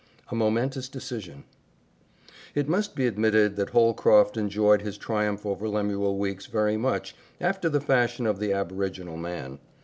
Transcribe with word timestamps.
A 0.29 0.35
Momentous 0.35 0.89
Decision 0.89 1.43
It 2.55 2.67
must 2.67 2.95
be 2.95 3.05
admitted 3.05 3.55
that 3.57 3.69
Holcroft 3.69 4.35
enjoyed 4.35 4.81
his 4.81 4.97
triumph 4.97 5.45
over 5.45 5.69
Lemuel 5.69 6.17
Weeks 6.17 6.47
very 6.47 6.75
much 6.75 7.15
after 7.39 7.69
the 7.69 7.79
fashion 7.79 8.25
of 8.25 8.39
the 8.39 8.51
aboriginal 8.51 9.15
man. 9.17 9.59